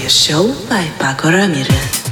apie 0.00 0.08
siaubą 0.08 0.78
į 0.80 0.92
pakorą 0.96 1.44
mirę. 1.52 2.09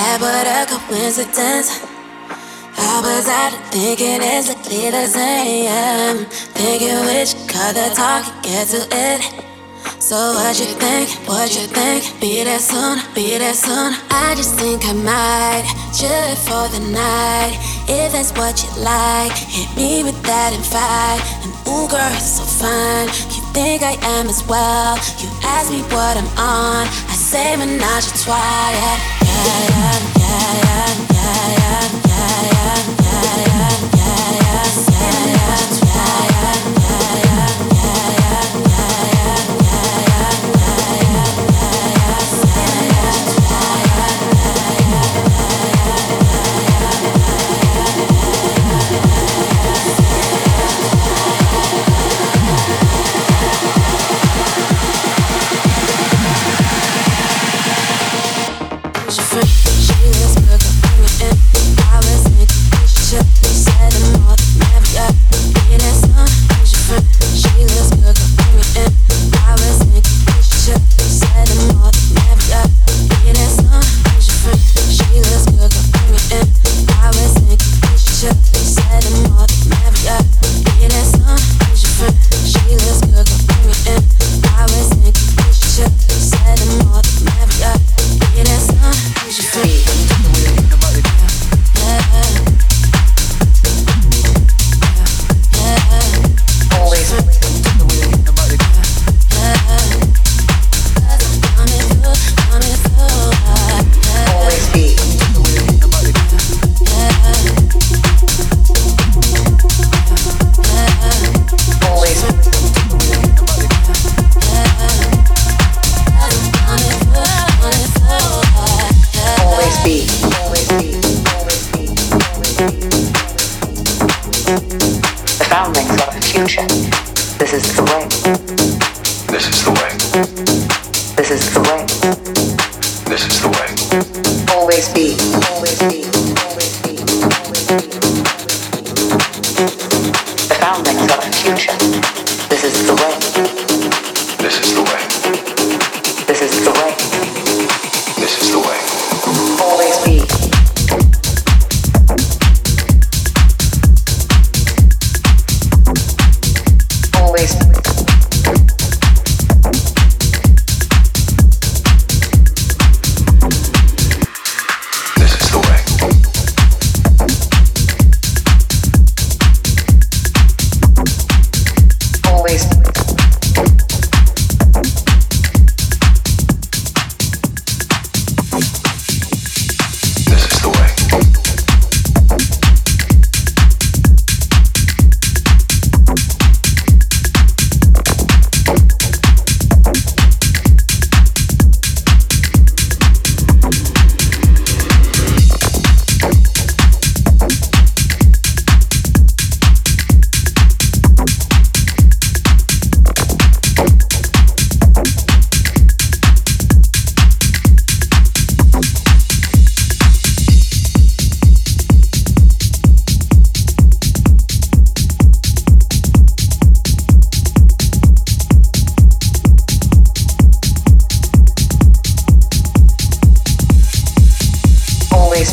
That? 0.00 0.70
A 0.70 0.78
coincidence. 0.88 1.80
I 2.76 3.00
was 3.04 3.28
out 3.28 3.52
thinking 3.72 4.22
exactly 4.22 4.90
the 4.90 5.06
same. 5.06 6.24
Thinking 6.56 7.00
which 7.06 7.34
color 7.48 7.90
talk 7.94 8.24
get 8.42 8.68
to 8.68 8.86
it. 8.90 9.20
So 9.98 10.16
what 10.34 10.58
you 10.58 10.72
think? 10.80 11.10
What 11.28 11.50
you 11.54 11.66
think? 11.66 12.20
Be 12.20 12.44
there 12.44 12.58
soon, 12.58 12.98
be 13.14 13.38
there 13.38 13.54
soon. 13.54 13.94
I 14.10 14.34
just 14.36 14.54
think 14.58 14.84
I 14.84 14.92
might 14.92 15.66
chill 15.92 16.36
for 16.46 16.68
the 16.72 16.80
night. 16.90 17.56
If 17.88 18.12
that's 18.12 18.32
what 18.32 18.62
you 18.62 18.82
like, 18.82 19.36
hit 19.36 19.68
me 19.76 20.02
with 20.02 20.20
that 20.22 20.52
fight. 20.72 21.20
And 21.44 21.52
ooh, 21.68 21.88
girl, 21.88 22.10
you're 22.10 22.20
so 22.20 22.44
fine. 22.44 23.39
Think 23.52 23.82
I 23.82 23.98
am 24.16 24.28
as 24.28 24.46
well? 24.46 24.94
You 25.18 25.28
ask 25.42 25.72
me 25.72 25.82
what 25.82 26.16
I'm 26.16 26.30
on. 26.38 26.86
I 26.86 27.14
say 27.14 27.56
menage 27.56 28.06
a 28.06 28.12
trois. 28.22 28.36
Yeah, 28.38 28.98
yeah, 29.26 29.66
yeah, 29.74 29.98
yeah, 30.22 30.54
yeah, 30.62 30.86
yeah, 31.10 31.58
yeah, 31.58 31.69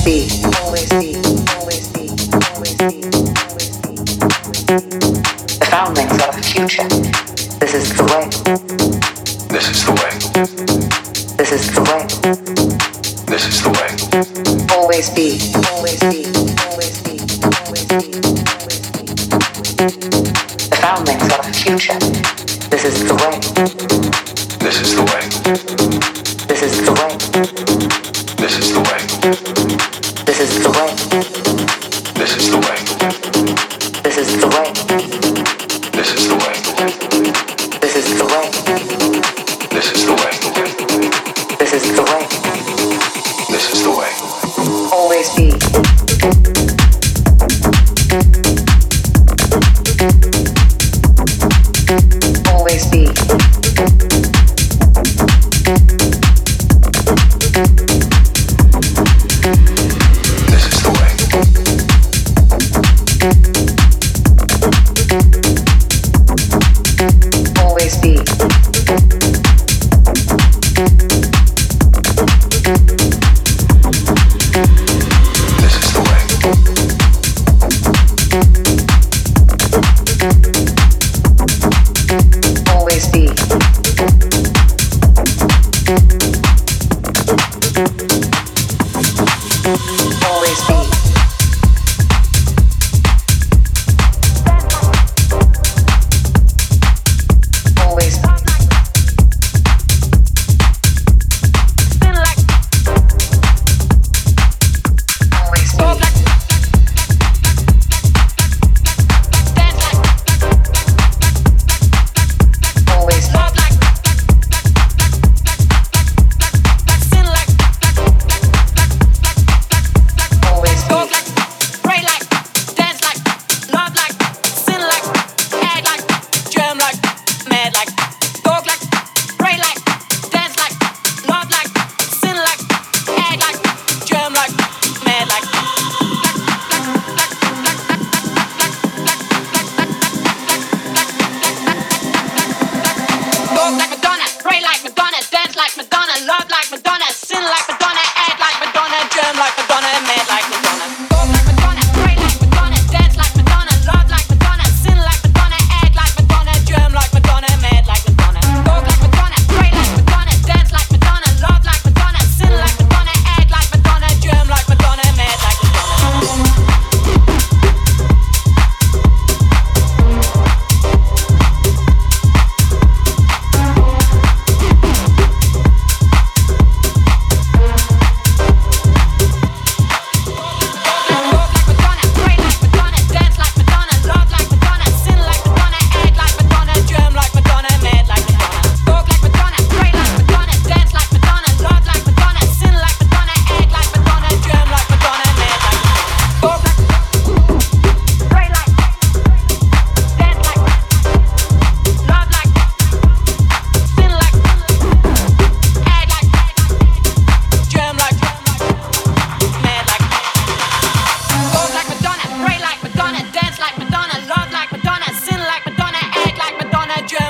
be, 0.08 0.32
always 0.64 0.88
be, 0.88 1.20
always 1.60 1.92
be, 1.92 2.08
always 2.56 2.76
be, 2.80 3.04
always 3.44 3.72
be. 3.84 3.92
The 5.60 5.68
foundlings 5.70 6.18
are 6.24 6.32
the 6.32 6.42
future. 6.42 6.88
This 7.60 7.74
is 7.76 7.92
the 7.92 8.04
way. 8.08 8.30
This 9.52 9.68
is 9.68 9.84
the 9.84 9.92
way. 10.00 10.14
This 11.36 11.52
is 11.52 11.68
the 11.76 11.82
way. 11.84 12.08
This 13.28 13.44
is 13.52 13.60
the 13.62 13.70
way. 13.76 13.90
Always 14.78 15.10
be, 15.10 15.28
always 15.76 16.00
be, 16.00 16.24
always 16.64 17.04
be, 17.04 17.20
always 17.68 17.84
be, 17.92 18.08
always 18.56 18.80
be. 18.96 19.04
The 20.72 20.78
foundlings 20.80 21.28
are 21.36 21.44
the 21.44 21.52
future. 21.52 22.00
This 22.72 22.86
is 22.86 23.04
the 23.04 23.16
way. 23.20 23.36
This 24.64 24.80
is 24.80 24.96
the 24.96 25.04
way. 25.04 25.24
This 26.48 26.62
is 26.64 26.80
the 26.86 26.94
way. 26.96 27.12
This 28.38 28.58
is 28.58 28.72
the 28.72 28.80
way 28.80 29.07
this 30.38 30.56
is 30.56 30.64
the 30.64 30.70
way. 30.70 31.27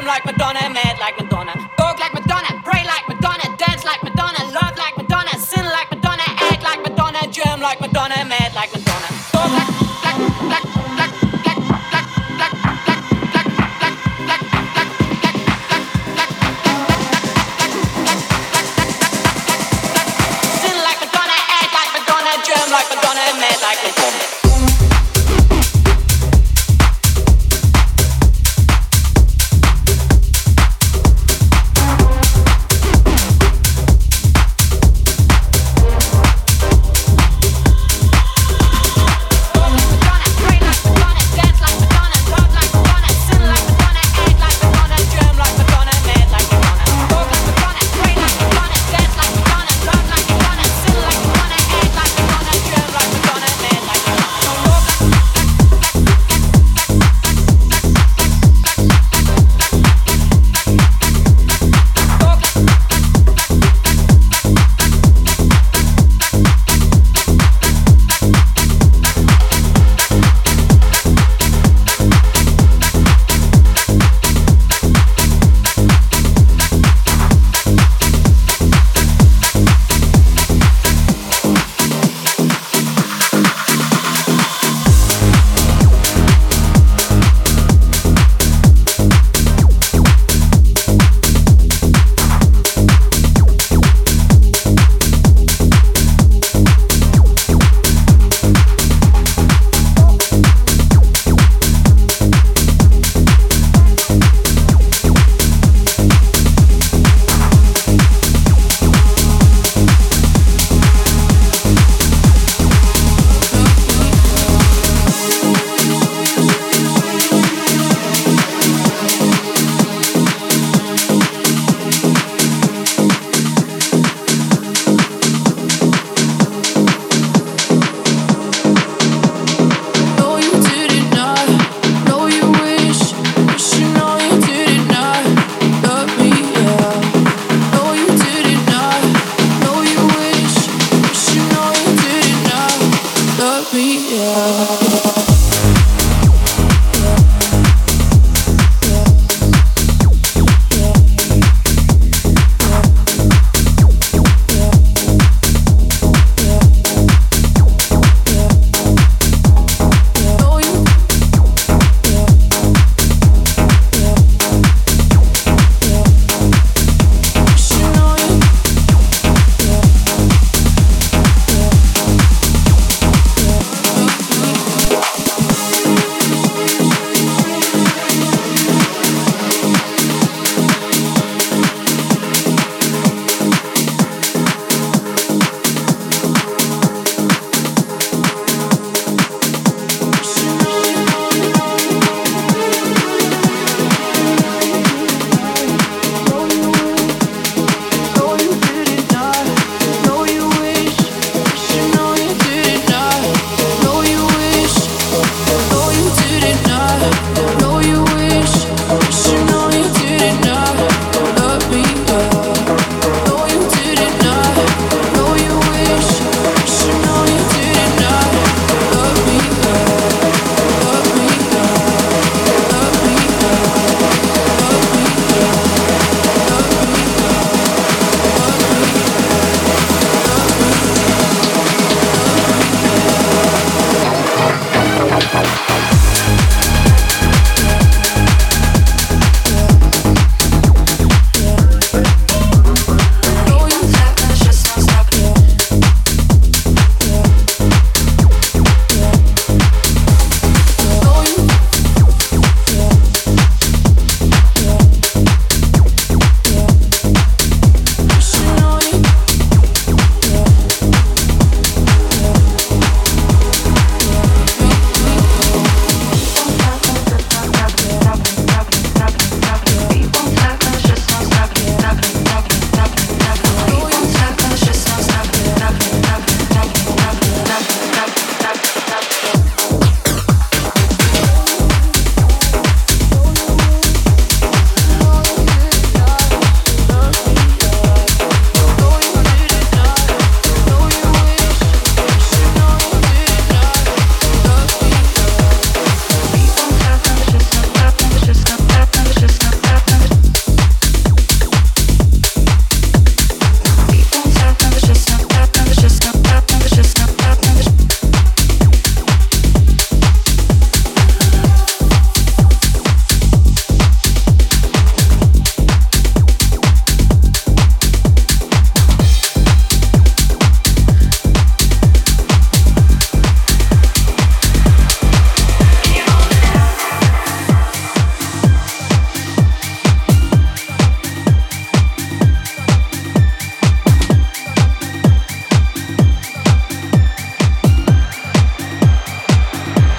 like 0.07 0.25
Madonna 0.25 0.59
and 0.63 0.73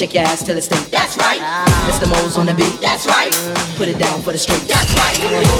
Shake 0.00 0.14
your 0.14 0.22
ass 0.22 0.42
till 0.42 0.56
it's 0.56 0.64
stink, 0.64 0.88
that's 0.88 1.18
right. 1.18 1.42
It's 1.86 1.98
the 1.98 2.06
moles 2.06 2.38
on 2.38 2.46
the 2.46 2.54
beat, 2.54 2.80
that's 2.80 3.04
right. 3.04 3.30
Put 3.76 3.86
it 3.86 3.98
down 3.98 4.22
for 4.22 4.32
the 4.32 4.38
street, 4.38 4.62
that's 4.66 4.94
right. 4.94 5.59